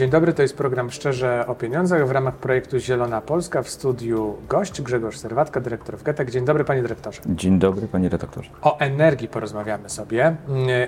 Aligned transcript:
Dzień 0.00 0.10
dobry. 0.10 0.32
To 0.32 0.42
jest 0.42 0.56
program 0.56 0.90
Szczerze 0.90 1.44
o 1.46 1.54
Pieniądzach 1.54 2.08
w 2.08 2.10
ramach 2.10 2.36
projektu 2.36 2.78
Zielona 2.78 3.20
Polska. 3.20 3.62
W 3.62 3.68
studiu 3.68 4.36
gość 4.48 4.82
Grzegorz 4.82 5.18
Serwatka, 5.18 5.60
dyrektor 5.60 5.98
w 5.98 6.02
GETEK. 6.02 6.30
Dzień 6.30 6.44
dobry, 6.44 6.64
panie 6.64 6.82
dyrektorze. 6.82 7.20
Dzień 7.26 7.58
dobry, 7.58 7.88
panie 7.88 8.08
redaktorze. 8.08 8.50
O 8.62 8.78
energii 8.78 9.28
porozmawiamy 9.28 9.90
sobie. 9.90 10.36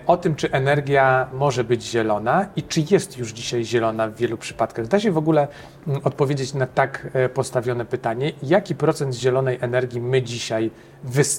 O 0.07 0.17
tym, 0.17 0.35
czy 0.35 0.53
energia 0.53 1.27
może 1.33 1.65
być 1.65 1.85
zielona 1.85 2.47
i 2.57 2.63
czy 2.63 2.85
jest 2.91 3.19
już 3.19 3.33
dzisiaj 3.33 3.65
zielona 3.65 4.09
w 4.09 4.15
wielu 4.15 4.39
przypadkach. 4.39 4.87
Da 4.87 5.01
się 5.01 5.13
w 5.13 5.19
ogóle 5.19 5.49
mm, 5.87 6.01
odpowiedzieć 6.05 6.55
na 6.55 6.67
tak 6.67 7.09
e, 7.13 7.29
postawione 7.29 7.85
pytanie, 7.85 8.33
jaki 8.43 8.75
procent 8.75 9.15
zielonej 9.15 9.59
energii 9.61 10.01
my 10.01 10.23
dzisiaj 10.23 10.71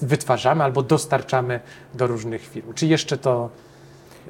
wytwarzamy 0.01 0.63
albo 0.63 0.83
dostarczamy 0.83 1.59
do 1.93 2.07
różnych 2.07 2.41
firm? 2.41 2.73
Czy 2.73 2.87
jeszcze 2.87 3.17
to 3.17 3.49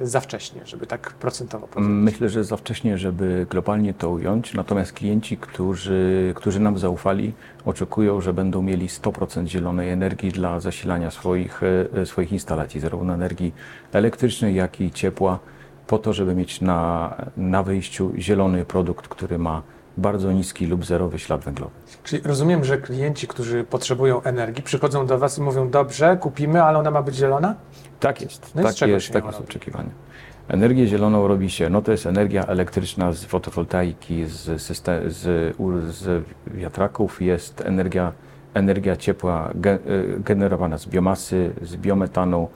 za 0.00 0.20
wcześnie, 0.20 0.60
żeby 0.64 0.86
tak 0.86 1.12
procentowo 1.12 1.66
powiedzieć? 1.66 1.94
Myślę, 1.94 2.28
że 2.28 2.44
za 2.44 2.56
wcześnie, 2.56 2.98
żeby 2.98 3.46
globalnie 3.50 3.94
to 3.94 4.10
ująć. 4.10 4.54
Natomiast 4.54 4.92
klienci, 4.92 5.36
którzy, 5.36 6.32
którzy 6.36 6.60
nam 6.60 6.78
zaufali, 6.78 7.32
oczekują, 7.64 8.20
że 8.20 8.32
będą 8.32 8.62
mieli 8.62 8.88
100% 8.88 9.46
zielonej 9.46 9.90
energii 9.90 10.30
dla 10.30 10.60
zasilania 10.60 11.10
swoich, 11.10 11.60
e, 11.94 12.06
swoich 12.06 12.32
instalacji, 12.32 12.80
zarówno 12.80 13.14
energii 13.14 13.52
elektrycznej, 13.92 14.54
jak 14.54 14.80
i 14.80 14.90
ciepła, 14.90 15.38
po 15.86 15.98
to, 15.98 16.12
żeby 16.12 16.34
mieć 16.34 16.60
na, 16.60 17.14
na 17.36 17.62
wyjściu 17.62 18.12
zielony 18.18 18.64
produkt, 18.64 19.08
który 19.08 19.38
ma 19.38 19.62
bardzo 19.96 20.32
niski 20.32 20.66
lub 20.66 20.84
zerowy 20.84 21.18
ślad 21.18 21.44
węglowy. 21.44 21.72
Czyli 22.04 22.22
rozumiem, 22.24 22.64
że 22.64 22.78
klienci, 22.78 23.28
którzy 23.28 23.64
potrzebują 23.64 24.22
energii, 24.22 24.62
przychodzą 24.62 25.06
do 25.06 25.18
Was 25.18 25.38
i 25.38 25.42
mówią: 25.42 25.70
Dobrze, 25.70 26.16
kupimy, 26.20 26.62
ale 26.62 26.78
ona 26.78 26.90
ma 26.90 27.02
być 27.02 27.14
zielona? 27.14 27.54
Tak 28.00 28.20
jest, 28.20 28.54
no 28.54 28.62
tak 28.62 28.88
jest, 28.88 29.10
tak 29.12 29.26
jest 29.26 29.40
oczekiwanie. 29.40 29.90
Energię 30.48 30.86
zieloną 30.86 31.28
robi 31.28 31.50
się, 31.50 31.70
no 31.70 31.82
to 31.82 31.92
jest 31.92 32.06
energia 32.06 32.46
elektryczna 32.46 33.12
z 33.12 33.24
fotowoltaiki, 33.24 34.26
z, 34.26 34.62
system, 34.62 35.10
z, 35.10 35.56
z 35.88 36.24
wiatraków, 36.46 37.22
jest 37.22 37.60
energia 37.60 38.12
energia 38.54 38.96
ciepła 38.96 39.50
e, 39.64 39.78
generowana 40.18 40.78
z 40.78 40.86
biomasy, 40.86 41.50
z 41.62 41.76
biometanu, 41.76 42.48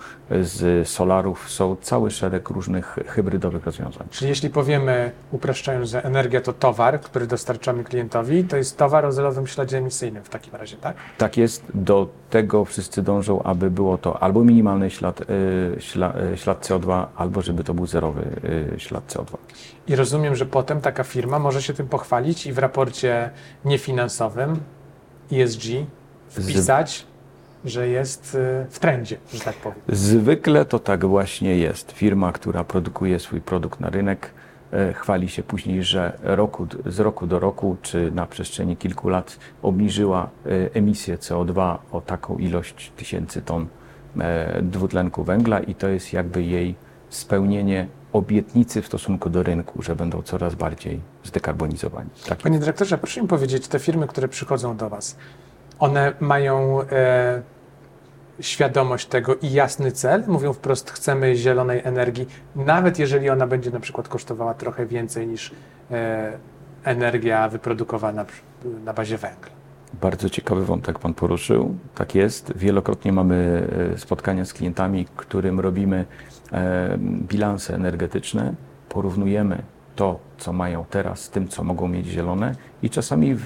z 0.43 0.89
solarów. 0.89 1.51
Są 1.51 1.77
cały 1.77 2.11
szereg 2.11 2.49
różnych 2.49 2.99
hybrydowych 3.07 3.67
rozwiązań. 3.67 4.07
Czyli 4.11 4.29
jeśli 4.29 4.51
powiemy, 4.51 5.13
upraszczając, 5.33 5.91
że 5.91 6.05
energia 6.05 6.41
to 6.41 6.53
towar, 6.53 7.01
który 7.01 7.27
dostarczamy 7.27 7.85
klientowi, 7.85 8.45
to 8.45 8.57
jest 8.57 8.77
towar 8.77 9.07
o 9.07 9.13
zerowym 9.13 9.47
śladzie 9.47 9.79
emisyjnym 9.79 10.25
w 10.25 10.29
takim 10.29 10.55
razie, 10.55 10.77
tak? 10.77 10.97
Tak 11.19 11.37
jest. 11.37 11.63
Do 11.75 12.09
tego 12.31 12.65
wszyscy 12.65 13.03
dążą, 13.03 13.43
aby 13.43 13.71
było 13.71 13.99
to 13.99 14.23
albo 14.23 14.45
minimalny 14.45 14.91
ślad, 14.91 15.21
e, 15.21 15.25
e, 16.33 16.37
ślad 16.37 16.69
CO2, 16.69 17.07
albo 17.17 17.43
żeby 17.43 17.65
to 17.65 17.75
był 17.75 17.87
zerowy 17.87 18.23
ślad 18.79 19.15
CO2. 19.15 19.37
I 19.89 19.97
rozumiem, 19.97 20.37
że 20.37 20.47
potem 20.47 20.81
taka 20.81 21.05
firma 21.05 21.39
może 21.39 21.63
się 21.63 21.75
tym 21.75 21.89
pochwalić 21.89 22.47
i 22.47 22.53
w 22.53 22.59
raporcie 22.59 23.31
niefinansowym 23.65 24.61
ESG 25.33 25.62
wpisać, 26.29 27.07
że 27.65 27.89
jest 27.89 28.34
y, 28.34 28.67
w 28.71 28.79
trendzie, 28.79 29.17
że 29.33 29.41
tak 29.41 29.55
powiem. 29.57 29.79
Zwykle 29.89 30.65
to 30.65 30.79
tak 30.79 31.05
właśnie 31.05 31.57
jest. 31.57 31.93
Firma, 31.93 32.33
która 32.33 32.65
produkuje 32.65 33.19
swój 33.19 33.41
produkt 33.41 33.81
na 33.81 33.91
rynek, 33.91 34.30
e, 34.73 34.92
chwali 34.92 35.29
się 35.29 35.42
później, 35.42 35.83
że 35.83 36.19
roku, 36.23 36.67
z 36.86 37.01
roku 37.01 37.27
do 37.27 37.39
roku, 37.39 37.77
czy 37.83 38.11
na 38.14 38.27
przestrzeni 38.27 38.77
kilku 38.77 39.08
lat 39.08 39.39
obniżyła 39.63 40.30
e, 40.47 40.75
emisję 40.75 41.17
CO2 41.17 41.77
o 41.92 42.01
taką 42.01 42.39
ilość 42.39 42.92
tysięcy 42.97 43.42
ton 43.42 43.67
e, 44.20 44.63
dwutlenku 44.63 45.25
węgla 45.25 45.61
i 45.61 45.75
to 45.75 45.89
jest 45.89 46.13
jakby 46.13 46.42
jej 46.42 46.75
spełnienie 47.08 47.86
obietnicy 48.18 48.83
w 48.83 48.86
stosunku 48.86 49.30
do 49.30 49.42
rynku, 49.42 49.83
że 49.83 49.96
będą 49.96 50.23
coraz 50.23 50.55
bardziej 50.55 51.01
zdekarbonizowani. 51.24 52.11
Tak. 52.29 52.39
Panie 52.39 52.58
dyrektorze, 52.58 52.98
proszę 52.98 53.23
mi 53.23 53.29
powiedzieć, 53.29 53.68
te 53.68 53.79
firmy, 53.79 54.06
które 54.06 54.29
przychodzą 54.29 54.77
do 54.77 54.89
Was, 54.89 55.17
one 55.79 56.12
mają 56.20 56.83
e, 56.83 57.42
świadomość 58.40 59.07
tego 59.07 59.34
i 59.34 59.52
jasny 59.52 59.92
cel, 59.92 60.24
mówią 60.27 60.52
wprost, 60.52 60.90
chcemy 60.90 61.36
zielonej 61.36 61.80
energii, 61.84 62.27
nawet 62.57 62.98
jeżeli 62.98 63.30
ona 63.30 63.46
będzie 63.46 63.70
na 63.70 63.80
przykład 63.80 64.08
kosztowała 64.08 64.55
trochę 64.55 64.86
więcej 64.86 65.27
niż 65.27 65.51
e, 65.90 66.39
energia 66.84 67.48
wyprodukowana 67.48 68.24
na 68.84 68.92
bazie 68.92 69.18
węgla. 69.18 69.58
Bardzo 70.01 70.30
ciekawy 70.30 70.64
wątek 70.64 70.98
Pan 70.98 71.14
poruszył. 71.14 71.74
Tak 71.95 72.14
jest. 72.14 72.52
Wielokrotnie 72.57 73.12
mamy 73.12 73.68
e, 73.95 73.98
spotkania 73.98 74.45
z 74.45 74.52
klientami, 74.52 75.07
którym 75.17 75.61
robimy 75.61 76.05
bilanse 77.29 77.75
energetyczne, 77.75 78.55
porównujemy 78.89 79.63
to, 79.97 80.19
co 80.39 80.53
mają 80.53 80.85
teraz, 80.91 81.21
z 81.21 81.31
tym, 81.31 81.49
co 81.49 81.65
mogą 81.65 81.89
mieć 81.89 82.07
zielone, 82.07 82.55
i 82.83 82.91
czasami 82.91 83.31
e, 83.31 83.37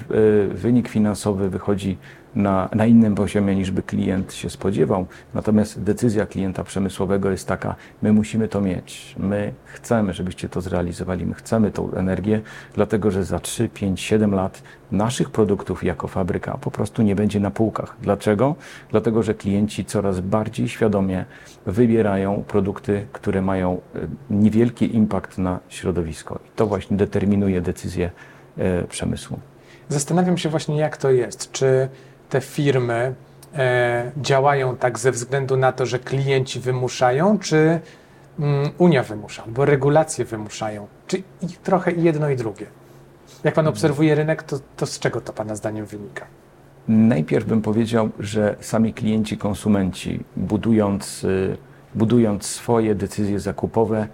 wynik 0.47 0.87
finansowy 0.87 1.49
wychodzi 1.49 1.97
na, 2.35 2.69
na 2.75 2.85
innym 2.85 3.15
poziomie 3.15 3.55
niż 3.55 3.71
by 3.71 3.83
klient 3.83 4.33
się 4.33 4.49
spodziewał. 4.49 5.05
Natomiast 5.33 5.83
decyzja 5.83 6.25
klienta 6.25 6.63
przemysłowego 6.63 7.31
jest 7.31 7.47
taka: 7.47 7.75
my 8.01 8.13
musimy 8.13 8.47
to 8.47 8.61
mieć, 8.61 9.15
my 9.17 9.53
chcemy, 9.65 10.13
żebyście 10.13 10.49
to 10.49 10.61
zrealizowali, 10.61 11.25
my 11.25 11.33
chcemy 11.33 11.71
tą 11.71 11.91
energię, 11.91 12.41
dlatego 12.73 13.11
że 13.11 13.23
za 13.23 13.39
3, 13.39 13.69
5, 13.69 14.01
7 14.01 14.35
lat 14.35 14.63
naszych 14.91 15.29
produktów 15.29 15.83
jako 15.83 16.07
fabryka 16.07 16.57
po 16.57 16.71
prostu 16.71 17.01
nie 17.01 17.15
będzie 17.15 17.39
na 17.39 17.51
półkach. 17.51 17.95
Dlaczego? 18.01 18.55
Dlatego, 18.91 19.23
że 19.23 19.33
klienci 19.33 19.85
coraz 19.85 20.19
bardziej 20.19 20.69
świadomie 20.69 21.25
wybierają 21.65 22.43
produkty, 22.47 23.07
które 23.11 23.41
mają 23.41 23.81
e, 23.95 23.99
niewielki 24.29 24.95
impact 24.95 25.37
na 25.37 25.59
środowisko. 25.69 26.39
I 26.45 26.49
to 26.55 26.67
właśnie 26.67 26.82
determinuje 26.91 27.61
decyzję 27.61 28.11
e, 28.57 28.83
przemysłu. 28.83 29.39
Zastanawiam 29.89 30.37
się 30.37 30.49
właśnie, 30.49 30.77
jak 30.77 30.97
to 30.97 31.11
jest. 31.11 31.51
Czy 31.51 31.89
te 32.29 32.41
firmy 32.41 33.13
e, 33.55 34.11
działają 34.21 34.77
tak 34.77 34.99
ze 34.99 35.11
względu 35.11 35.57
na 35.57 35.71
to, 35.71 35.85
że 35.85 35.99
klienci 35.99 36.59
wymuszają, 36.59 37.39
czy 37.39 37.79
mm, 38.39 38.69
Unia 38.77 39.03
wymusza, 39.03 39.43
albo 39.43 39.65
regulacje 39.65 40.25
wymuszają, 40.25 40.87
czy 41.07 41.23
trochę 41.63 41.91
jedno 41.91 42.29
i 42.29 42.35
drugie? 42.35 42.65
Jak 43.43 43.53
Pan 43.53 43.67
obserwuje 43.67 44.15
rynek, 44.15 44.43
to, 44.43 44.59
to 44.77 44.85
z 44.85 44.99
czego 44.99 45.21
to 45.21 45.33
Pana 45.33 45.55
zdaniem 45.55 45.85
wynika? 45.85 46.25
Najpierw 46.87 47.45
bym 47.45 47.61
powiedział, 47.61 48.09
że 48.19 48.55
sami 48.59 48.93
klienci, 48.93 49.37
konsumenci, 49.37 50.23
budując, 50.35 51.23
y, 51.23 51.57
budując 51.95 52.45
swoje 52.45 52.95
decyzje 52.95 53.39
zakupowe, 53.39 54.07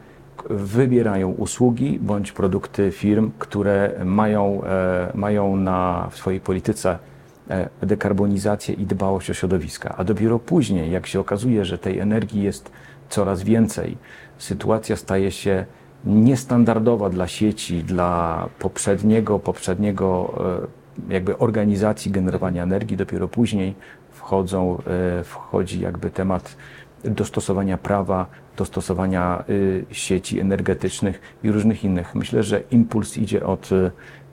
wybierają 0.50 1.30
usługi 1.30 2.00
bądź 2.02 2.32
produkty 2.32 2.92
firm, 2.92 3.32
które 3.40 3.92
mają, 4.06 4.64
e, 4.64 5.12
mają 5.16 5.56
na, 5.56 6.08
w 6.12 6.18
swojej 6.18 6.40
polityce 6.40 7.00
E, 7.50 7.70
dekarbonizację 7.82 8.76
i 8.76 8.86
dbałość 8.86 9.30
o 9.30 9.34
środowiska. 9.34 9.96
A 9.98 10.04
dopiero 10.04 10.40
później, 10.40 10.92
jak 10.92 11.08
się 11.08 11.20
okazuje, 11.20 11.66
że 11.66 11.78
tej 11.78 12.00
energii 12.00 12.44
jest 12.44 12.72
coraz 13.10 13.44
więcej, 13.44 13.98
sytuacja 14.38 14.96
staje 14.96 15.32
się 15.32 15.66
niestandardowa 16.06 17.10
dla 17.10 17.28
sieci, 17.28 17.84
dla 17.84 18.48
poprzedniego, 18.60 19.40
poprzedniego 19.40 20.34
e, 21.10 21.14
jakby 21.14 21.38
organizacji 21.38 22.12
generowania 22.12 22.64
energii, 22.64 22.98
dopiero 22.98 23.28
później 23.28 23.76
wchodzą, 24.12 24.82
wchodzi 25.24 25.80
jakby 25.80 26.10
temat 26.10 26.56
dostosowania 27.04 27.78
prawa, 27.78 28.26
dostosowania 28.58 29.44
sieci 29.92 30.40
energetycznych 30.40 31.22
i 31.44 31.52
różnych 31.52 31.84
innych. 31.84 32.16
Myślę, 32.16 32.44
że 32.44 32.62
impuls 32.72 33.18
idzie 33.18 33.46
od 33.46 33.70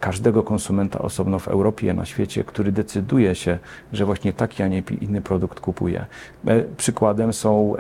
każdego 0.00 0.42
konsumenta 0.42 0.98
osobno 0.98 1.38
w 1.38 1.48
Europie, 1.48 1.94
na 1.94 2.04
świecie, 2.04 2.44
który 2.44 2.72
decyduje 2.72 3.34
się, 3.34 3.58
że 3.92 4.04
właśnie 4.04 4.32
taki, 4.32 4.62
a 4.62 4.68
nie 4.68 4.82
inny 5.00 5.20
produkt 5.20 5.60
kupuje. 5.60 6.06
E, 6.46 6.62
przykładem 6.76 7.32
są 7.32 7.74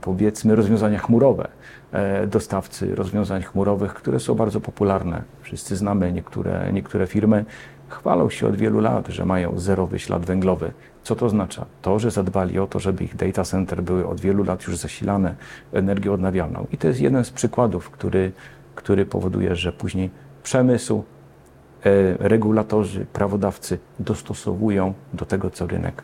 powiedzmy 0.00 0.56
rozwiązania 0.56 0.98
chmurowe. 0.98 1.48
E, 1.92 2.26
dostawcy 2.26 2.94
rozwiązań 2.94 3.42
chmurowych, 3.42 3.94
które 3.94 4.20
są 4.20 4.34
bardzo 4.34 4.60
popularne. 4.60 5.22
Wszyscy 5.42 5.76
znamy 5.76 6.12
niektóre, 6.12 6.70
niektóre 6.72 7.06
firmy, 7.06 7.44
chwalą 7.88 8.30
się 8.30 8.46
od 8.46 8.56
wielu 8.56 8.80
lat, 8.80 9.08
że 9.08 9.24
mają 9.24 9.58
zerowy 9.58 9.98
ślad 9.98 10.26
węglowy. 10.26 10.72
Co 11.02 11.16
to 11.16 11.26
oznacza? 11.26 11.66
To, 11.82 11.98
że 11.98 12.10
zadbali 12.10 12.58
o 12.58 12.66
to, 12.66 12.78
żeby 12.80 13.04
ich 13.04 13.16
data 13.16 13.44
center 13.44 13.82
były 13.82 14.06
od 14.06 14.20
wielu 14.20 14.44
lat 14.44 14.66
już 14.66 14.76
zasilane 14.76 15.34
energią 15.72 16.12
odnawialną. 16.12 16.66
I 16.72 16.78
to 16.78 16.88
jest 16.88 17.00
jeden 17.00 17.24
z 17.24 17.30
przykładów, 17.30 17.90
który, 17.90 18.32
który 18.74 19.06
powoduje, 19.06 19.56
że 19.56 19.72
później 19.72 20.10
przemysł 20.42 21.04
E, 21.84 22.28
regulatorzy, 22.28 23.06
prawodawcy 23.12 23.78
dostosowują 23.98 24.94
do 25.12 25.24
tego, 25.24 25.50
co 25.50 25.66
rynek. 25.66 26.02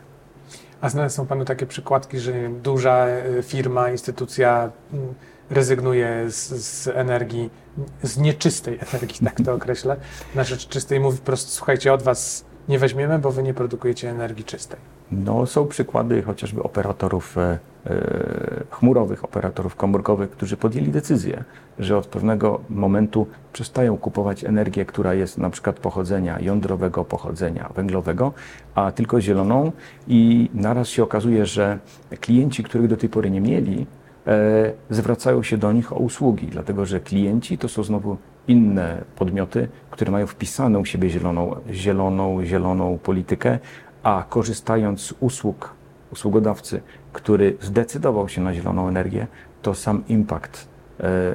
A 0.81 0.89
znane 0.89 1.09
są 1.09 1.25
Panu 1.25 1.45
takie 1.45 1.65
przykładki, 1.65 2.19
że 2.19 2.33
duża 2.63 3.07
e, 3.07 3.43
firma, 3.43 3.89
instytucja 3.89 4.69
mm, 4.93 5.13
rezygnuje 5.49 6.25
z, 6.29 6.49
z, 6.65 6.87
energii, 6.87 7.49
z 8.03 8.17
nieczystej 8.17 8.79
energii, 8.93 9.25
tak 9.25 9.41
to 9.45 9.53
określę, 9.53 9.95
na 10.35 10.43
rzecz 10.43 10.67
czystej 10.67 10.99
mówi 10.99 11.17
po 11.17 11.25
prostu, 11.25 11.51
słuchajcie, 11.51 11.93
od 11.93 12.03
Was 12.03 12.45
nie 12.69 12.79
weźmiemy, 12.79 13.19
bo 13.19 13.31
wy 13.31 13.43
nie 13.43 13.53
produkujecie 13.53 14.09
energii 14.09 14.45
czystej. 14.45 14.79
No, 15.11 15.45
są 15.45 15.67
przykłady 15.67 16.21
chociażby 16.21 16.63
operatorów 16.63 17.37
e, 17.37 17.59
e, 17.85 18.63
chmurowych, 18.69 19.23
operatorów 19.23 19.75
komórkowych, 19.75 20.29
którzy 20.29 20.57
podjęli 20.57 20.87
decyzję, 20.87 21.43
że 21.79 21.97
od 21.97 22.07
pewnego 22.07 22.61
momentu 22.69 23.27
przestają 23.53 23.97
kupować 23.97 24.43
energię, 24.43 24.85
która 24.85 25.13
jest 25.13 25.37
na 25.37 25.49
przykład 25.49 25.79
pochodzenia 25.79 26.39
jądrowego, 26.39 27.05
pochodzenia 27.05 27.69
węglowego, 27.75 28.33
a 28.75 28.91
tylko 28.91 29.21
zieloną 29.21 29.71
i 30.07 30.49
naraz 30.53 30.87
się 30.87 31.03
okazuje, 31.03 31.45
że 31.45 31.79
klienci, 32.21 32.63
których 32.63 32.87
do 32.87 32.97
tej 32.97 33.09
pory 33.09 33.31
nie 33.31 33.41
mieli, 33.41 33.87
zwracają 34.89 35.43
się 35.43 35.57
do 35.57 35.71
nich 35.71 35.93
o 35.93 35.95
usługi, 35.95 36.47
dlatego 36.47 36.85
że 36.85 36.99
klienci 36.99 37.57
to 37.57 37.69
są 37.69 37.83
znowu 37.83 38.17
inne 38.47 39.01
podmioty, 39.15 39.67
które 39.91 40.11
mają 40.11 40.27
wpisaną 40.27 40.79
u 40.79 40.85
siebie 40.85 41.09
zieloną, 41.09 41.55
zieloną, 41.71 42.45
zieloną 42.45 42.97
politykę, 42.97 43.59
a 44.03 44.25
korzystając 44.29 45.01
z 45.01 45.13
usług 45.19 45.75
usługodawcy, 46.11 46.81
który 47.13 47.57
zdecydował 47.61 48.29
się 48.29 48.41
na 48.41 48.53
zieloną 48.53 48.87
energię, 48.87 49.27
to 49.61 49.73
sam 49.73 50.03
impact 50.07 50.67
e, 50.99 51.33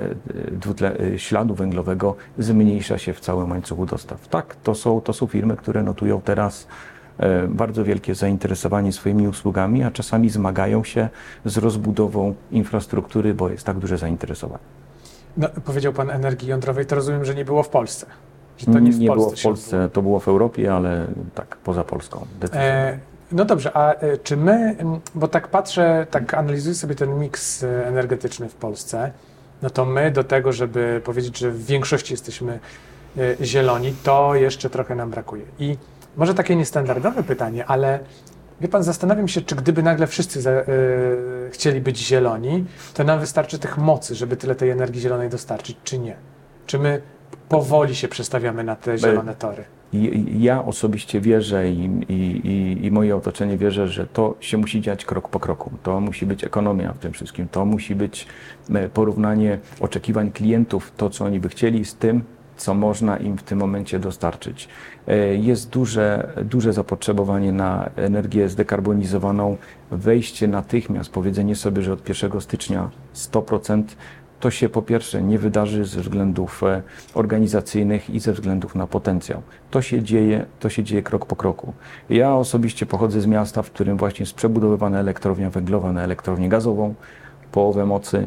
dwutle, 0.52 0.96
e, 0.98 1.18
śladu 1.18 1.54
węglowego 1.54 2.16
zmniejsza 2.38 2.98
się 2.98 3.12
w 3.12 3.20
całym 3.20 3.50
łańcuchu 3.50 3.86
dostaw. 3.86 4.28
Tak, 4.28 4.56
to 4.56 4.74
są, 4.74 5.00
to 5.00 5.12
są 5.12 5.26
firmy, 5.26 5.56
które 5.56 5.82
notują 5.82 6.20
teraz 6.20 6.66
e, 6.66 6.99
bardzo 7.48 7.84
wielkie 7.84 8.14
zainteresowanie 8.14 8.92
swoimi 8.92 9.28
usługami, 9.28 9.82
a 9.82 9.90
czasami 9.90 10.30
zmagają 10.30 10.84
się 10.84 11.08
z 11.44 11.58
rozbudową 11.58 12.34
infrastruktury, 12.50 13.34
bo 13.34 13.48
jest 13.48 13.66
tak 13.66 13.78
duże 13.78 13.98
zainteresowanie. 13.98 14.64
No, 15.36 15.48
powiedział 15.64 15.92
Pan 15.92 16.10
energii 16.10 16.48
jądrowej, 16.48 16.86
to 16.86 16.94
rozumiem, 16.96 17.24
że 17.24 17.34
nie 17.34 17.44
było 17.44 17.62
w 17.62 17.68
Polsce. 17.68 18.06
Że 18.58 18.66
to 18.66 18.78
nie 18.78 18.92
w 18.92 18.98
nie 18.98 19.08
Polsce 19.08 19.24
było 19.24 19.36
w 19.36 19.42
Polsce, 19.42 19.76
odbyło. 19.76 19.90
to 19.90 20.02
było 20.02 20.20
w 20.20 20.28
Europie, 20.28 20.74
ale 20.74 21.06
tak, 21.34 21.56
poza 21.56 21.84
Polską. 21.84 22.26
E, 22.52 22.98
no 23.32 23.44
dobrze, 23.44 23.76
a 23.76 23.94
e, 23.94 24.18
czy 24.18 24.36
my, 24.36 24.76
bo 25.14 25.28
tak 25.28 25.48
patrzę, 25.48 26.06
tak 26.10 26.34
analizuję 26.34 26.74
sobie 26.74 26.94
ten 26.94 27.18
miks 27.18 27.62
e, 27.62 27.86
energetyczny 27.86 28.48
w 28.48 28.54
Polsce, 28.54 29.10
no 29.62 29.70
to 29.70 29.84
my 29.84 30.10
do 30.10 30.24
tego, 30.24 30.52
żeby 30.52 31.00
powiedzieć, 31.04 31.38
że 31.38 31.50
w 31.50 31.66
większości 31.66 32.12
jesteśmy 32.12 32.58
e, 33.18 33.46
zieloni, 33.46 33.94
to 34.02 34.34
jeszcze 34.34 34.70
trochę 34.70 34.94
nam 34.94 35.10
brakuje. 35.10 35.44
I 35.58 35.76
może 36.16 36.34
takie 36.34 36.56
niestandardowe 36.56 37.22
pytanie, 37.22 37.66
ale 37.66 38.00
wie 38.60 38.68
Pan, 38.68 38.82
zastanawiam 38.82 39.28
się, 39.28 39.40
czy 39.40 39.56
gdyby 39.56 39.82
nagle 39.82 40.06
wszyscy 40.06 40.40
za, 40.40 40.50
e, 40.50 40.64
chcieli 41.50 41.80
być 41.80 41.98
zieloni, 41.98 42.64
to 42.94 43.04
nam 43.04 43.20
wystarczy 43.20 43.58
tych 43.58 43.78
mocy, 43.78 44.14
żeby 44.14 44.36
tyle 44.36 44.54
tej 44.54 44.70
energii 44.70 45.00
zielonej 45.00 45.28
dostarczyć, 45.28 45.76
czy 45.84 45.98
nie? 45.98 46.16
Czy 46.66 46.78
my 46.78 47.02
powoli 47.48 47.94
się 47.94 48.08
przestawiamy 48.08 48.64
na 48.64 48.76
te 48.76 48.98
zielone 48.98 49.34
tory? 49.34 49.64
Ja 50.38 50.64
osobiście 50.64 51.20
wierzę 51.20 51.70
i, 51.70 51.90
i, 52.08 52.86
i, 52.86 52.90
moje 52.90 53.16
otoczenie 53.16 53.56
wierzy, 53.56 53.88
że 53.88 54.06
to 54.06 54.34
się 54.40 54.58
musi 54.58 54.80
dziać 54.80 55.04
krok 55.04 55.28
po 55.28 55.40
kroku. 55.40 55.70
To 55.82 56.00
musi 56.00 56.26
być 56.26 56.44
ekonomia 56.44 56.92
w 56.92 56.98
tym 56.98 57.12
wszystkim. 57.12 57.48
To 57.48 57.64
musi 57.64 57.94
być 57.94 58.26
e, 58.74 58.88
porównanie 58.88 59.58
oczekiwań 59.80 60.30
klientów, 60.30 60.92
to 60.96 61.10
co 61.10 61.24
oni 61.24 61.40
by 61.40 61.48
chcieli, 61.48 61.84
z 61.84 61.94
tym, 61.94 62.24
co 62.60 62.74
można 62.74 63.16
im 63.16 63.38
w 63.38 63.42
tym 63.42 63.58
momencie 63.58 63.98
dostarczyć. 63.98 64.68
E, 65.08 65.34
Jest 65.34 65.70
duże, 65.70 66.32
duże 66.44 66.72
zapotrzebowanie 66.72 67.52
na 67.52 67.90
energię 67.96 68.48
zdekarbonizowaną. 68.48 69.56
Wejście 69.90 70.48
natychmiast, 70.48 71.10
powiedzenie 71.10 71.56
sobie, 71.56 71.82
że 71.82 71.92
od 71.92 72.08
1 72.08 72.40
stycznia 72.40 72.90
100%, 73.14 73.82
to 74.40 74.50
się 74.50 74.68
po 74.68 74.82
pierwsze 74.82 75.22
nie 75.22 75.38
wydarzy 75.38 75.84
ze 75.84 76.00
względów 76.00 76.62
e, 76.62 76.82
organizacyjnych 77.14 78.10
i 78.10 78.20
ze 78.20 78.32
względów 78.32 78.74
na 78.74 78.86
potencjał. 78.86 79.42
To 79.70 79.82
się 79.82 80.02
dzieje, 80.02 80.46
to 80.60 80.68
się 80.68 80.82
dzieje 80.82 81.02
krok 81.02 81.26
po 81.26 81.36
kroku. 81.36 81.72
Ja 82.10 82.34
osobiście 82.34 82.86
pochodzę 82.86 83.20
z 83.20 83.26
miasta, 83.26 83.62
w 83.62 83.70
którym 83.70 83.96
właśnie 83.96 84.22
jest 84.22 84.34
przebudowywana 84.34 84.98
elektrownia 84.98 85.50
węglowa 85.50 85.92
na 85.92 86.02
elektrownię 86.02 86.48
gazową. 86.48 86.94
Połowę 87.52 87.86
mocy 87.86 88.26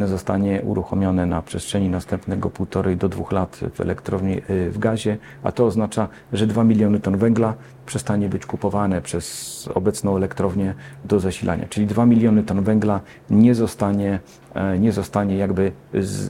zostanie 0.00 0.62
uruchomione 0.62 1.26
na 1.26 1.42
przestrzeni 1.42 1.88
następnego 1.88 2.50
półtorej 2.50 2.96
do 2.96 3.08
dwóch 3.08 3.32
lat 3.32 3.60
w 3.74 3.80
elektrowni 3.80 4.38
y, 4.50 4.70
w 4.70 4.78
gazie, 4.78 5.18
a 5.42 5.52
to 5.52 5.66
oznacza, 5.66 6.08
że 6.32 6.46
2 6.46 6.64
miliony 6.64 7.00
ton 7.00 7.16
węgla 7.16 7.54
przestanie 7.86 8.28
być 8.28 8.46
kupowane 8.46 9.02
przez 9.02 9.68
obecną 9.74 10.16
elektrownię 10.16 10.74
do 11.04 11.20
zasilania. 11.20 11.66
Czyli 11.68 11.86
2 11.86 12.06
miliony 12.06 12.42
ton 12.42 12.62
węgla 12.62 13.00
nie 13.30 13.54
zostanie, 13.54 14.20
e, 14.54 14.78
nie 14.78 14.92
zostanie 14.92 15.36
jakby 15.36 15.72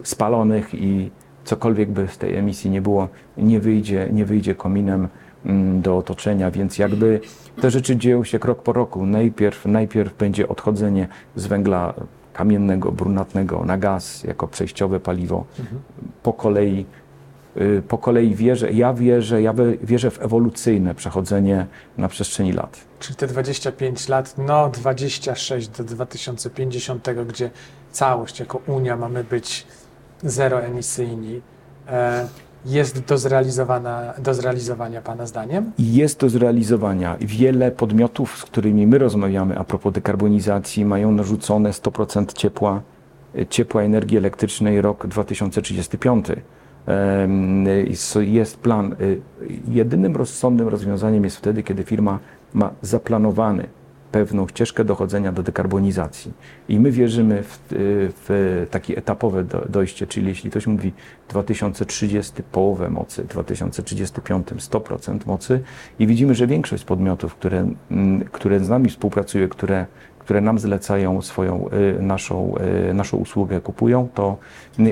spalonych 0.04 0.74
i 0.74 1.10
cokolwiek 1.44 1.90
by 1.90 2.08
z 2.08 2.18
tej 2.18 2.36
emisji 2.36 2.70
nie 2.70 2.82
było, 2.82 3.08
nie 3.36 3.60
wyjdzie, 3.60 4.08
nie 4.12 4.24
wyjdzie 4.24 4.54
kominem 4.54 5.08
mm, 5.44 5.80
do 5.80 5.96
otoczenia, 5.96 6.50
więc 6.50 6.78
jakby 6.78 7.20
te 7.60 7.70
rzeczy 7.70 7.96
dzieją 7.96 8.24
się 8.24 8.38
krok 8.38 8.62
po 8.62 8.72
roku. 8.72 9.06
Najpierw, 9.06 9.66
najpierw 9.66 10.16
będzie 10.16 10.48
odchodzenie 10.48 11.08
z 11.36 11.46
węgla 11.46 11.94
kamiennego, 12.32 12.92
brunatnego 12.92 13.64
na 13.64 13.78
gaz 13.78 14.24
jako 14.24 14.48
przejściowe 14.48 15.00
paliwo. 15.00 15.44
Po 16.22 16.32
kolei, 16.32 16.86
y, 17.56 17.82
po 17.88 17.98
kolei 17.98 18.34
wierzę, 18.34 18.72
ja 18.72 18.94
wierzę, 18.94 19.42
ja 19.42 19.54
wierzę 19.82 20.10
w 20.10 20.22
ewolucyjne 20.22 20.94
przechodzenie 20.94 21.66
na 21.98 22.08
przestrzeni 22.08 22.52
lat. 22.52 22.80
Czyli 23.00 23.16
te 23.16 23.26
25 23.26 24.08
lat, 24.08 24.34
no 24.38 24.68
26 24.68 25.68
do 25.68 25.84
2050, 25.84 27.08
gdzie 27.26 27.50
całość 27.90 28.40
jako 28.40 28.60
Unia 28.66 28.96
mamy 28.96 29.24
być 29.24 29.66
zeroemisyjni, 30.22 31.40
e, 31.88 32.28
jest 32.66 33.04
do, 33.04 33.18
zrealizowana, 33.18 34.14
do 34.18 34.34
zrealizowania 34.34 35.02
Pana 35.02 35.26
zdaniem? 35.26 35.72
Jest 35.78 36.20
do 36.20 36.28
zrealizowania. 36.28 37.16
Wiele 37.20 37.70
podmiotów, 37.70 38.36
z 38.38 38.42
którymi 38.44 38.86
my 38.86 38.98
rozmawiamy 38.98 39.58
a 39.58 39.64
propos 39.64 39.92
dekarbonizacji, 39.92 40.84
mają 40.84 41.12
narzucone 41.12 41.70
100% 41.70 42.32
ciepła, 42.32 42.80
y, 43.38 43.46
ciepła 43.46 43.82
energii 43.82 44.16
elektrycznej 44.18 44.80
rok 44.80 45.06
2035. 45.06 46.26
Em, 46.86 47.66
y, 47.66 47.86
s- 47.90 48.18
Jest 48.20 48.56
plan. 48.58 48.96
y, 49.00 49.20
Jedynym 49.68 50.16
rozsądnym 50.16 50.68
rozwiązaniem 50.68 51.24
jest 51.24 51.36
wtedy, 51.36 51.62
kiedy 51.62 51.84
firma 51.84 52.18
ma 52.54 52.70
zaplanowany 52.82 53.66
pewną 54.12 54.48
ścieżkę 54.48 54.84
dochodzenia 54.84 55.32
do 55.32 55.42
dekarbonizacji. 55.42 56.32
I 56.68 56.80
my 56.80 56.90
wierzymy 56.90 57.42
w, 57.42 57.58
w 58.26 58.66
takie 58.70 58.96
etapowe 58.96 59.44
do- 59.44 59.66
dojście, 59.68 60.06
czyli 60.06 60.28
jeśli 60.28 60.50
ktoś 60.50 60.66
mówi 60.66 60.92
2030 61.28 62.32
połowę 62.52 62.90
mocy, 62.90 63.24
2035 63.24 64.46
100% 64.48 65.26
mocy 65.26 65.60
i 65.98 66.06
widzimy, 66.06 66.34
że 66.34 66.46
większość 66.46 66.84
podmiotów, 66.84 67.34
które, 67.34 67.66
mm, 67.90 68.24
które 68.24 68.60
z 68.60 68.68
nami 68.68 68.88
współpracuje, 68.90 69.48
które, 69.48 69.86
które 70.24 70.40
nam 70.40 70.58
zlecają 70.58 71.22
swoją, 71.22 71.68
y, 71.98 72.02
naszą, 72.02 72.54
y, 72.90 72.94
naszą 72.94 73.16
usługę, 73.16 73.60
kupują, 73.60 74.08
to 74.14 74.36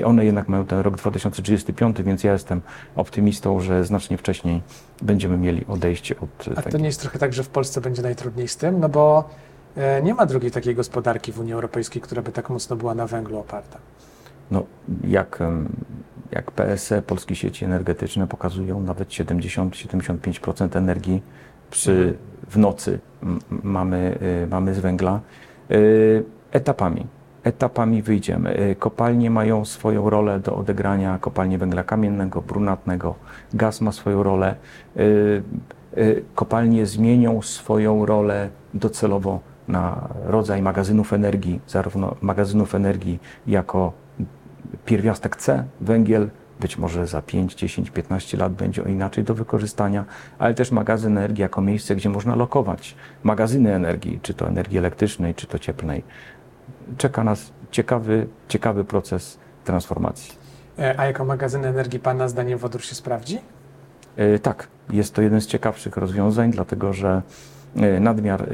one 0.05 0.25
jednak 0.25 0.49
mają 0.49 0.65
ten 0.65 0.79
rok 0.79 0.95
2035, 0.95 2.03
więc 2.03 2.23
ja 2.23 2.33
jestem 2.33 2.61
optymistą, 2.95 3.59
że 3.59 3.85
znacznie 3.85 4.17
wcześniej 4.17 4.61
będziemy 5.01 5.37
mieli 5.37 5.65
odejście 5.67 6.15
od 6.19 6.47
y, 6.47 6.51
A 6.55 6.61
to 6.61 6.77
nie 6.77 6.85
jest 6.85 7.01
trochę 7.01 7.19
tak, 7.19 7.33
że 7.33 7.43
w 7.43 7.49
Polsce 7.49 7.81
będzie 7.81 8.01
najtrudniej 8.01 8.47
z 8.47 8.57
tym? 8.57 8.79
No 8.79 8.89
bo 8.89 9.29
e, 9.77 10.01
nie 10.01 10.13
ma 10.13 10.25
drugiej 10.25 10.51
takiej 10.51 10.75
gospodarki 10.75 11.31
w 11.31 11.39
Unii 11.39 11.53
Europejskiej, 11.53 12.01
która 12.01 12.21
by 12.21 12.31
tak 12.31 12.49
mocno 12.49 12.75
była 12.75 12.95
na 12.95 13.07
węglu 13.07 13.39
oparta. 13.39 13.77
No, 14.51 14.63
jak, 15.03 15.39
jak 16.31 16.51
PSE, 16.51 17.01
Polskie 17.01 17.35
Sieci 17.35 17.65
Energetyczne 17.65 18.27
pokazują, 18.27 18.81
nawet 18.81 19.09
70-75% 19.09 20.77
energii 20.77 21.21
przy, 21.71 22.13
w 22.49 22.57
nocy 22.57 22.99
mamy, 23.63 24.17
y, 24.43 24.47
mamy 24.47 24.73
z 24.73 24.79
węgla. 24.79 25.19
Y, 25.71 26.23
Etapami. 26.51 27.07
Etapami 27.43 28.01
wyjdziemy. 28.01 28.59
Y, 28.59 28.75
Kopalnie 28.75 29.29
mają 29.29 29.65
swoją 29.65 30.09
rolę 30.09 30.39
do 30.39 30.55
odegrania, 30.55 31.17
kopalnie 31.21 31.57
węgla 31.57 31.83
kamiennego, 31.83 32.41
brunatnego, 32.41 33.15
gaz 33.53 33.81
ma 33.81 33.91
swoją 33.91 34.23
rolę. 34.23 34.55
Kopalnie 36.35 36.85
zmienią 36.85 37.41
swoją 37.41 38.05
rolę 38.05 38.49
docelowo 38.73 39.39
na 39.67 40.09
rodzaj 40.25 40.61
magazynów 40.61 41.13
energii, 41.13 41.59
zarówno 41.67 42.15
magazynów 42.21 42.75
energii 42.75 43.19
jako 43.47 43.93
pierwiastek 44.85 45.35
C, 45.35 45.63
węgiel, 45.81 46.29
być 46.61 46.77
może 46.77 47.07
za 47.07 47.21
5, 47.21 47.55
10, 47.55 47.89
15 47.91 48.37
lat 48.37 48.53
będzie 48.53 48.81
inaczej 48.81 49.23
do 49.23 49.33
wykorzystania, 49.35 50.05
ale 50.39 50.53
też 50.53 50.71
magazyn 50.71 51.17
energii 51.17 51.41
jako 51.41 51.61
miejsce, 51.61 51.95
gdzie 51.95 52.09
można 52.09 52.35
lokować 52.35 52.95
magazyny 53.23 53.73
energii, 53.75 54.19
czy 54.21 54.33
to 54.33 54.47
energii 54.47 54.77
elektrycznej, 54.77 55.35
czy 55.35 55.47
to 55.47 55.59
cieplnej. 55.59 56.03
Czeka 56.97 57.23
nas 57.23 57.51
ciekawy, 57.71 58.27
ciekawy 58.47 58.83
proces 58.83 59.39
transformacji. 59.63 60.31
E, 60.79 60.99
A 60.99 61.05
jako 61.05 61.25
magazyn 61.25 61.65
energii 61.65 61.99
Pana 61.99 62.27
zdaniem 62.27 62.59
wodór 62.59 62.81
się 62.83 62.95
sprawdzi? 62.95 63.39
E, 64.17 64.39
Tak, 64.39 64.67
jest 64.89 65.13
to 65.13 65.21
jeden 65.21 65.41
z 65.41 65.47
ciekawszych 65.47 65.97
rozwiązań, 65.97 66.51
dlatego 66.51 66.93
że 66.93 67.21
e, 67.75 67.99
nadmiar, 67.99 68.41
e, 68.43 68.47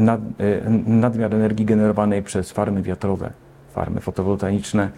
nad, 0.00 0.20
e, 0.20 0.70
nadmiar 0.86 1.34
energii 1.34 1.66
generowanej 1.66 2.22
przez 2.22 2.52
farmy 2.52 2.82
wiatrowe, 2.82 3.30
farmy 3.74 4.00
fotowoltaiczne 4.00 4.90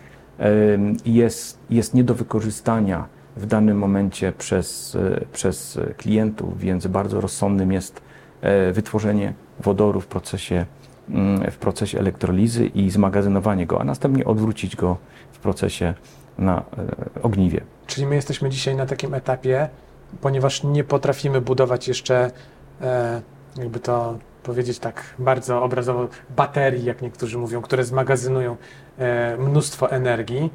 jest, 1.05 1.59
jest 1.71 1.95
nie 1.95 2.05
do 2.05 2.15
wykorzystania 2.15 3.09
w 3.37 3.47
danym 3.47 3.79
momencie 3.79 4.33
przez, 4.33 4.95
e, 4.95 5.21
przez 5.33 5.79
klientów, 5.97 6.59
więc 6.59 6.87
bardzo 6.87 7.21
rozsądnym 7.21 7.73
jest 7.73 8.01
e, 8.41 8.73
wytworzenie 8.73 9.35
wodoru 9.61 10.01
w 10.01 10.07
procesie, 10.07 10.67
mm, 11.11 11.51
w 11.51 11.57
procesie 11.57 11.99
elektrolizy 11.99 12.67
i 12.67 12.91
zmagazynowanie 12.91 13.67
go, 13.67 13.81
a 13.81 13.85
następnie 13.85 14.25
odwrócić 14.25 14.77
go 14.77 14.97
w 15.33 15.39
procesie 15.39 15.95
na 16.39 16.63
ogniwie. 17.23 17.61
Czyli 17.87 18.07
my 18.07 18.15
jesteśmy 18.15 18.51
dzisiaj 18.51 18.77
na 18.77 18.87
takim 18.87 19.15
etapie, 19.15 19.69
ponieważ 20.21 20.65
nie 20.65 20.85
potrafimy 20.85 21.41
budować 21.41 21.89
jeszcze, 21.89 22.31
jakby 23.59 23.81
to 23.81 24.19
powiedzieć 24.47 24.79
tak 24.79 25.03
bardzo 25.19 25.63
obrazowo, 25.63 26.09
baterii, 26.37 26.85
jak 26.85 27.03
niektórzy 27.03 27.39
mówią, 27.39 27.63
które 27.63 27.85
zmagazynują 27.85 28.57
mnóstwo 29.39 29.91
energii 29.91 30.51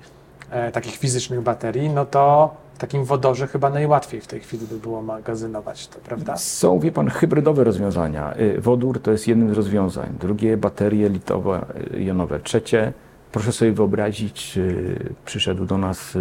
e, 0.49 0.71
takich 0.71 0.95
fizycznych 0.95 1.41
baterii, 1.41 1.89
no 1.89 2.05
to 2.05 2.53
w 2.73 2.77
takim 2.77 3.05
wodorze 3.05 3.47
chyba 3.47 3.69
najłatwiej 3.69 4.21
w 4.21 4.27
tej 4.27 4.39
chwili 4.39 4.67
by 4.67 4.77
było 4.77 5.01
magazynować 5.01 5.87
to, 5.87 5.99
prawda? 5.99 6.37
Są, 6.37 6.79
wie 6.79 6.91
pan, 6.91 7.09
hybrydowe 7.09 7.63
rozwiązania. 7.63 8.33
Y, 8.39 8.61
wodór 8.61 9.01
to 9.01 9.11
jest 9.11 9.27
jednym 9.27 9.53
z 9.53 9.57
rozwiązań. 9.57 10.13
Drugie, 10.19 10.57
baterie 10.57 11.09
litowe, 11.09 11.65
y. 11.93 12.39
Trzecie, 12.43 12.93
proszę 13.31 13.51
sobie 13.51 13.71
wyobrazić, 13.71 14.57
y, 14.57 15.13
przyszedł 15.25 15.65
do 15.65 15.77
nas 15.77 16.17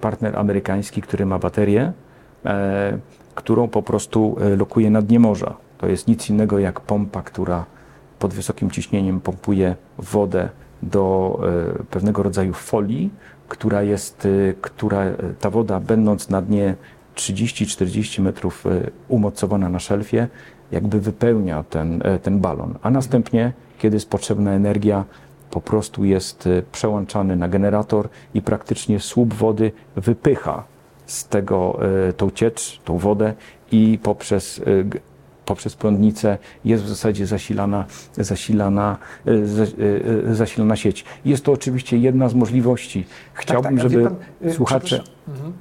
partner 0.00 0.38
amerykański, 0.38 1.02
który 1.02 1.26
ma 1.26 1.38
baterię, 1.38 1.92
e, 2.46 2.98
którą 3.34 3.68
po 3.68 3.82
prostu 3.82 4.36
e, 4.40 4.56
lokuje 4.56 4.90
na 4.90 5.02
dnie 5.02 5.20
morza. 5.20 5.54
To 5.80 5.88
jest 5.88 6.08
nic 6.08 6.30
innego 6.30 6.58
jak 6.58 6.80
pompa, 6.80 7.22
która 7.22 7.64
pod 8.18 8.34
wysokim 8.34 8.70
ciśnieniem 8.70 9.20
pompuje 9.20 9.76
wodę 9.98 10.48
do 10.82 11.38
e, 11.78 11.84
pewnego 11.84 12.22
rodzaju 12.22 12.52
folii, 12.52 13.10
która 13.48 13.82
jest, 13.82 14.26
e, 14.26 14.54
która 14.60 15.04
e, 15.04 15.16
ta 15.40 15.50
woda 15.50 15.80
będąc 15.80 16.28
na 16.28 16.42
dnie 16.42 16.74
30-40 17.14 18.22
metrów 18.22 18.64
umocowana 19.08 19.68
na 19.68 19.78
szelfie, 19.78 20.28
jakby 20.72 21.00
wypełnia 21.00 21.64
ten, 21.70 22.02
ten 22.22 22.40
balon. 22.40 22.74
A 22.82 22.90
następnie, 22.90 23.52
kiedy 23.78 23.96
jest 23.96 24.10
potrzebna 24.10 24.52
energia, 24.52 25.04
po 25.50 25.60
prostu 25.60 26.04
jest 26.04 26.48
przełączany 26.72 27.36
na 27.36 27.48
generator 27.48 28.08
i 28.34 28.42
praktycznie 28.42 29.00
słup 29.00 29.34
wody 29.34 29.72
wypycha 29.96 30.64
z 31.06 31.28
tego 31.28 31.78
tą 32.16 32.30
ciecz, 32.30 32.80
tą 32.84 32.98
wodę 32.98 33.34
i 33.72 33.98
poprzez 34.02 34.60
poprzez 35.50 35.74
prądnicę 35.76 36.38
jest 36.64 36.84
w 36.84 36.88
zasadzie 36.88 37.26
zasilana, 37.26 37.84
zasilana, 38.16 38.96
e, 39.26 39.30
e, 40.30 40.34
zasilana 40.34 40.76
sieć. 40.76 41.04
Jest 41.24 41.44
to 41.44 41.52
oczywiście 41.52 41.98
jedna 41.98 42.28
z 42.28 42.34
możliwości. 42.34 43.06
Chciałbym, 43.34 43.76
tak, 43.76 43.82
tak. 43.82 43.92
żeby 43.92 44.04
pan, 44.04 44.16
słuchacze. 44.52 45.02
Mhm. 45.28 45.52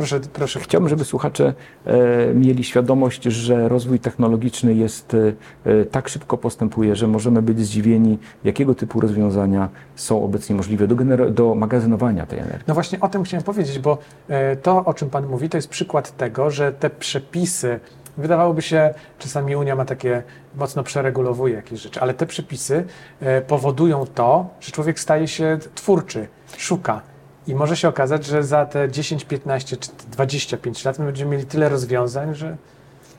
Proszę, 0.00 0.20
proszę. 0.32 0.60
Chciałbym, 0.60 0.88
żeby 0.88 1.04
słuchacze 1.04 1.54
e, 1.84 2.34
mieli 2.34 2.64
świadomość, 2.64 3.22
że 3.22 3.68
rozwój 3.68 4.00
technologiczny 4.00 4.74
jest 4.74 5.16
e, 5.64 5.84
tak 5.84 6.08
szybko 6.08 6.38
postępuje, 6.38 6.96
że 6.96 7.06
możemy 7.06 7.42
być 7.42 7.60
zdziwieni, 7.60 8.18
jakiego 8.44 8.74
typu 8.74 9.00
rozwiązania 9.00 9.68
są 9.96 10.24
obecnie 10.24 10.56
możliwe 10.56 10.86
do, 10.86 10.94
do 11.30 11.54
magazynowania 11.54 12.26
tej 12.26 12.38
energii. 12.38 12.64
No 12.68 12.74
właśnie 12.74 13.00
o 13.00 13.08
tym 13.08 13.22
chciałem 13.22 13.44
powiedzieć, 13.44 13.78
bo 13.78 13.98
e, 14.28 14.56
to, 14.56 14.84
o 14.84 14.94
czym 14.94 15.10
Pan 15.10 15.26
mówi, 15.26 15.48
to 15.48 15.58
jest 15.58 15.68
przykład 15.68 16.16
tego, 16.16 16.50
że 16.50 16.72
te 16.72 16.90
przepisy 16.90 17.80
Wydawałoby 18.16 18.62
się, 18.62 18.94
czasami 19.18 19.56
Unia 19.56 19.76
ma 19.76 19.84
takie, 19.84 20.22
mocno 20.56 20.82
przeregulowuje 20.82 21.54
jakieś 21.54 21.80
rzeczy, 21.80 22.00
ale 22.00 22.14
te 22.14 22.26
przepisy 22.26 22.84
e, 23.20 23.40
powodują 23.40 24.06
to, 24.06 24.48
że 24.60 24.72
człowiek 24.72 25.00
staje 25.00 25.28
się 25.28 25.58
twórczy, 25.74 26.28
szuka. 26.56 27.00
I 27.46 27.54
może 27.54 27.76
się 27.76 27.88
okazać, 27.88 28.26
że 28.26 28.42
za 28.42 28.66
te 28.66 28.90
10, 28.90 29.24
15 29.24 29.76
czy 29.76 29.90
25 30.10 30.84
lat 30.84 30.98
my 30.98 31.04
będziemy 31.04 31.30
mieli 31.30 31.44
tyle 31.44 31.68
rozwiązań, 31.68 32.34
że. 32.34 32.56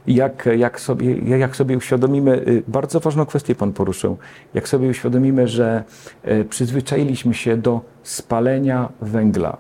Jak, 0.08 0.50
jak, 0.58 0.80
sobie, 0.80 1.18
jak 1.18 1.56
sobie 1.56 1.78
uświadomimy, 1.78 2.32
y, 2.48 2.64
bardzo 2.68 3.00
ważną 3.00 3.26
kwestię 3.26 3.56
Pan 3.56 3.74
poruszył, 3.74 4.18
jak 4.54 4.68
sobie 4.68 4.88
uświadomimy, 4.88 5.48
że 5.48 5.84
y, 6.28 6.46
przyzwyczailiśmy 6.46 7.34
się 7.34 7.58
do 7.58 7.82
spalenia 8.04 8.90
węgla 9.02 9.58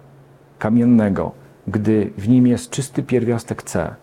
kamiennego, 0.59 1.31
gdy 1.67 2.11
w 2.17 2.29
nim 2.29 2.47
jest 2.47 2.69
czysty 2.69 3.03
pierwiastek 3.03 3.63
C, 3.63 3.95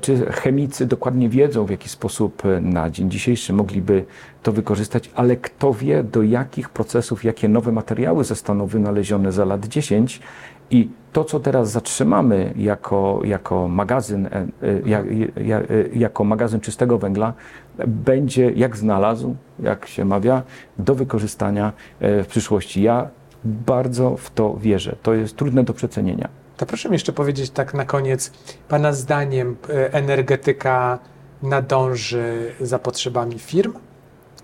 czy 0.00 0.26
chemicy 0.26 0.86
dokładnie 0.86 1.28
wiedzą, 1.28 1.64
w 1.64 1.70
jaki 1.70 1.88
sposób 1.88 2.46
e, 2.46 2.60
na 2.60 2.90
dzień 2.90 3.10
dzisiejszy 3.10 3.52
mogliby 3.52 4.04
to 4.42 4.52
wykorzystać, 4.52 5.10
ale 5.14 5.36
kto 5.36 5.74
wie, 5.74 6.02
do 6.02 6.22
jakich 6.22 6.68
procesów, 6.68 7.24
jakie 7.24 7.48
nowe 7.48 7.72
materiały 7.72 8.24
zostaną 8.24 8.66
wynalezione 8.66 9.32
za 9.32 9.44
lat 9.44 9.66
10 9.66 10.20
i 10.70 10.88
to, 11.12 11.24
co 11.24 11.40
teraz 11.40 11.70
zatrzymamy 11.70 12.52
jako, 12.56 13.20
jako, 13.24 13.68
magazyn, 13.68 14.26
e, 14.26 14.46
jak, 14.86 15.04
jako 15.94 16.24
magazyn 16.24 16.60
czystego 16.60 16.98
węgla, 16.98 17.32
będzie 17.86 18.50
jak 18.50 18.76
znalazł, 18.76 19.36
jak 19.58 19.86
się 19.86 20.04
mawia, 20.04 20.42
do 20.78 20.94
wykorzystania 20.94 21.72
w 22.00 22.26
przyszłości. 22.28 22.82
Ja 22.82 23.08
bardzo 23.44 24.16
w 24.16 24.30
to 24.30 24.56
wierzę. 24.56 24.96
To 25.02 25.14
jest 25.14 25.36
trudne 25.36 25.64
do 25.64 25.72
przecenienia. 25.72 26.43
To 26.56 26.66
proszę 26.66 26.88
mi 26.88 26.92
jeszcze 26.92 27.12
powiedzieć 27.12 27.50
tak 27.50 27.74
na 27.74 27.84
koniec, 27.84 28.32
Pana 28.68 28.92
zdaniem 28.92 29.56
e, 29.68 29.92
energetyka 29.92 30.98
nadąży 31.42 32.52
za 32.60 32.78
potrzebami 32.78 33.38
firm, 33.38 33.72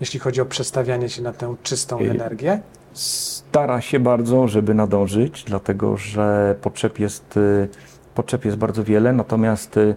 jeśli 0.00 0.20
chodzi 0.20 0.40
o 0.40 0.46
przestawianie 0.46 1.08
się 1.08 1.22
na 1.22 1.32
tę 1.32 1.54
czystą 1.62 1.98
energię? 1.98 2.60
Stara 2.92 3.80
się 3.80 4.00
bardzo, 4.00 4.48
żeby 4.48 4.74
nadążyć, 4.74 5.44
dlatego 5.44 5.96
że 5.96 6.56
potrzeb 6.62 6.98
jest, 6.98 7.36
e, 7.36 7.68
potrzeb 8.14 8.44
jest 8.44 8.56
bardzo 8.56 8.84
wiele, 8.84 9.12
natomiast 9.12 9.76
e, 9.76 9.94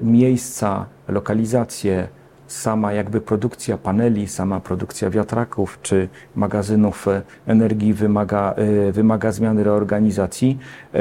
miejsca, 0.00 0.86
lokalizacje, 1.08 2.08
sama 2.54 2.92
jakby 2.92 3.20
produkcja 3.20 3.78
paneli, 3.78 4.28
sama 4.28 4.60
produkcja 4.60 5.10
wiatraków 5.10 5.78
czy 5.82 6.08
magazynów 6.36 7.08
e, 7.08 7.22
energii 7.46 7.94
wymaga, 7.94 8.54
e, 8.56 8.92
wymaga 8.92 9.32
zmiany 9.32 9.64
reorganizacji. 9.64 10.58
E, 10.94 10.98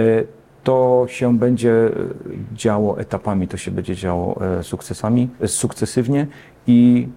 to 0.63 1.05
się 1.07 1.37
będzie 1.37 1.89
działo 2.53 2.99
etapami, 2.99 3.47
to 3.47 3.57
się 3.57 3.71
będzie 3.71 3.95
działo 3.95 4.39
sukcesami, 4.61 5.29
sukcesywnie 5.45 6.27
i 6.67 7.07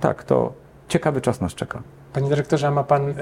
tak, 0.00 0.24
to 0.24 0.52
ciekawy 0.88 1.20
czas 1.20 1.40
nas 1.40 1.54
czeka. 1.54 1.82
Panie 2.12 2.28
dyrektorze, 2.28 2.70
ma 2.70 2.84
Pan 2.84 3.08
y, 3.08 3.14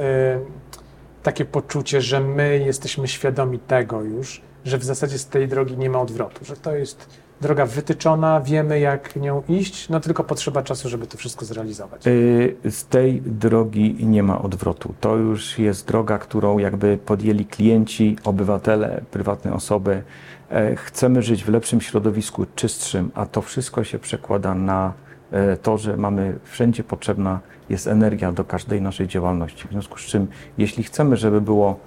takie 1.23 1.45
poczucie, 1.45 2.01
że 2.01 2.21
my 2.21 2.59
jesteśmy 2.59 3.09
świadomi 3.09 3.59
tego 3.59 4.03
już, 4.03 4.43
że 4.65 4.79
w 4.79 4.85
zasadzie 4.85 5.19
z 5.19 5.27
tej 5.27 5.49
drogi 5.49 5.79
nie 5.79 5.91
ma 5.91 6.01
odwrotu, 6.01 6.45
że 6.45 6.57
to 6.57 6.77
jest 6.77 7.09
droga 7.41 7.67
wytyczona, 7.67 8.41
wiemy 8.41 8.81
jak 8.81 9.17
nią 9.17 9.43
iść, 9.49 9.89
no 9.89 10.01
tylko 10.01 10.25
potrzeba 10.25 10.63
czasu, 10.63 10.89
żeby 10.89 11.07
to 11.07 11.19
wszystko 11.19 11.45
zrealizować. 11.45 12.07
Y, 12.07 12.57
z 12.71 12.87
tej 12.87 13.23
drogi 13.23 13.97
nie 14.07 14.23
ma 14.23 14.43
odwrotu. 14.43 14.95
To 15.01 15.17
już 15.17 15.59
jest 15.59 15.87
droga, 15.87 16.19
którą 16.19 16.59
jakby 16.59 16.99
podjęli 17.07 17.45
klienci, 17.45 18.17
obywatele, 18.25 19.01
prywatne 19.11 19.53
osoby. 19.53 20.03
E, 20.51 20.77
chcemy 20.77 21.23
żyć 21.23 21.45
w 21.45 21.49
lepszym 21.49 21.81
środowisku, 21.81 22.47
czystszym, 22.55 23.11
a 23.15 23.27
to 23.27 23.43
wszystko 23.43 23.85
się 23.85 23.99
przekłada 23.99 24.55
na 24.55 24.93
e, 25.31 25.57
to, 25.57 25.79
że 25.79 25.97
mamy 25.97 26.39
wszędzie 26.45 26.85
potrzebna 26.85 27.41
jest 27.69 27.87
energia 27.87 28.33
do 28.33 28.45
każdej 28.45 28.83
naszej 28.83 29.09
działalności. 29.09 29.69
W 29.69 29.71
związku 29.71 29.99
z 29.99 30.03
czym, 30.03 30.27
jeśli 30.59 30.85
chcemy, 30.85 31.17
żeby 31.17 31.41
było 31.41 31.79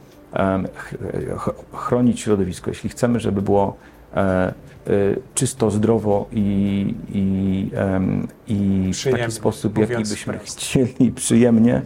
chronić 1.74 2.20
środowisko, 2.20 2.72
jeśli 2.72 2.90
chcemy, 2.90 3.20
żeby 3.20 3.42
było 3.42 3.68
e, 3.68 3.97
czysto, 5.34 5.72
zdrowo 5.72 6.28
i, 6.32 6.96
i, 7.14 7.70
i 8.48 8.92
w 8.94 9.12
taki 9.12 9.32
sposób, 9.32 9.78
jaki 9.78 10.04
byśmy 10.04 10.40
chcieli, 10.40 11.12
przyjemnie, 11.16 11.82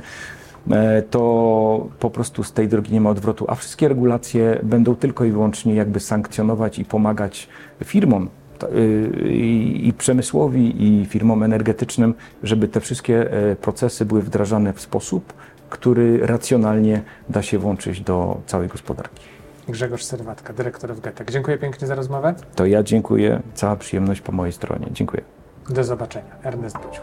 e, 0.72 1.02
to 1.02 1.88
po 2.00 2.10
prostu 2.10 2.44
z 2.44 2.54
tej 2.54 2.68
drogi 2.68 2.94
nie 2.94 3.02
ma 3.02 3.10
odwrotu, 3.10 3.46
a 3.48 3.56
wszystkie 3.56 3.88
regulacje 3.88 4.60
będą 4.64 4.96
tylko 4.96 5.26
i 5.26 5.32
wyłącznie 5.32 5.76
jakby 5.76 6.00
sankcjonować 6.00 6.80
i 6.80 6.86
pomagać 6.86 7.50
firmom 7.84 8.30
y, 8.64 9.30
i, 9.30 9.88
i 9.88 9.94
przemysłowi, 9.94 10.84
i 10.84 11.06
firmom 11.06 11.44
energetycznym, 11.44 12.14
żeby 12.44 12.68
te 12.68 12.80
wszystkie 12.80 13.32
e, 13.32 13.56
procesy 13.56 14.06
były 14.06 14.22
wdrażane 14.22 14.74
w 14.74 14.82
sposób, 14.82 15.34
który 15.70 16.28
racjonalnie 16.28 17.02
da 17.30 17.42
się 17.42 17.60
włączyć 17.60 18.02
do 18.02 18.42
całej 18.46 18.68
gospodarki. 18.68 19.41
Grzegorz 19.68 20.04
Serwatka, 20.04 20.54
dyrektor 20.54 20.96
FGETEK. 20.96 21.32
Dziękuję 21.32 21.58
pięknie 21.58 21.88
za 21.88 21.96
rozmowę. 21.96 22.36
To 22.56 22.66
ja 22.66 22.84
dziękuję. 22.84 23.42
Cała 23.54 23.76
przyjemność 23.76 24.22
po 24.22 24.32
mojej 24.32 24.54
stronie. 24.54 24.88
Dziękuję. 24.92 25.24
Do 25.70 25.84
zobaczenia. 25.84 26.36
Ernest 26.44 26.78
Buciu. 26.78 27.02